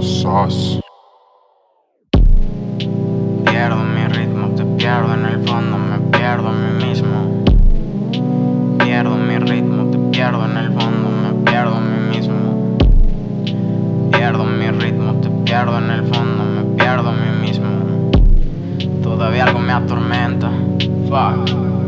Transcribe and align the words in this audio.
sauce. 0.00 0.80
Pierdo 3.44 3.76
mi 3.84 4.06
ritmo, 4.08 4.48
te 4.54 4.64
pierdo 4.64 5.14
en 5.14 5.26
el 5.26 5.46
fondo, 5.46 5.78
me 5.78 5.98
pierdo 6.16 6.48
a 6.48 6.52
mí 6.52 6.86
mismo. 6.86 7.44
Pierdo 8.78 9.16
mi 9.16 9.38
ritmo, 9.38 9.90
te 9.90 9.98
pierdo 10.16 10.44
en 10.44 10.56
el 10.56 10.72
fondo, 10.72 11.10
me 11.10 11.50
pierdo 11.50 11.74
a 11.74 11.80
mí 11.80 12.16
mismo. 12.16 12.78
Pierdo 14.12 14.44
mi 14.44 14.70
ritmo, 14.70 15.14
te 15.14 15.28
pierdo 15.44 15.78
en 15.78 15.90
el 15.90 16.04
fondo, 16.14 16.44
me 16.44 16.76
pierdo 16.76 17.08
a 17.08 17.12
mí 17.12 17.46
mismo. 17.46 18.10
Todavía 19.02 19.44
algo 19.44 19.58
me 19.58 19.72
atormenta. 19.72 20.50
Fuck. 21.08 21.85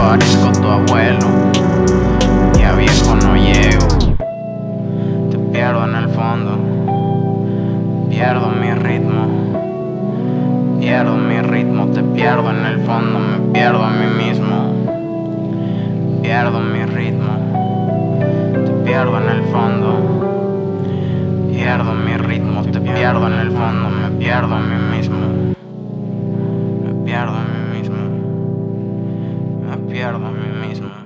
Que 0.00 0.06
parezco 0.06 0.52
tu 0.52 0.68
abuelo. 0.68 1.26
Y 2.58 2.62
a 2.62 2.72
viejo 2.74 3.14
no 3.16 3.36
llego, 3.36 3.86
te 5.30 5.38
pierdo 5.52 5.84
en 5.84 5.94
el 5.94 6.08
fondo, 6.08 6.58
pierdo 8.08 8.48
mi 8.48 8.72
ritmo, 8.72 9.26
pierdo 10.78 11.16
mi 11.16 11.40
ritmo, 11.42 11.86
te 11.88 12.02
pierdo 12.02 12.50
en 12.50 12.64
el 12.66 12.80
fondo, 12.80 13.18
me 13.18 13.52
pierdo 13.52 13.84
a 13.84 13.90
mí 13.90 14.24
mismo, 14.24 14.72
pierdo 16.22 16.60
mi 16.60 16.84
ritmo, 16.84 17.36
te 18.54 18.72
pierdo 18.84 19.20
en 19.20 19.28
el 19.28 19.42
fondo. 19.44 20.26
Pierdo 21.52 21.92
mi 21.92 22.16
ritmo, 22.16 22.62
te 22.64 22.80
pierdo 22.80 23.26
en 23.26 23.34
el 23.34 23.50
fondo, 23.50 23.90
me 23.90 24.10
pierdo 24.18 24.54
a 24.54 24.60
mí 24.60 24.96
mismo. 24.96 25.18
Me 26.86 27.04
pierdo 27.04 27.34
a 27.34 27.44
mí 27.44 27.78
mismo. 27.78 27.99
Me 30.18 30.30
pierdo 30.30 30.58
a 30.58 30.60
mí 30.60 30.68
mismo. 30.68 30.99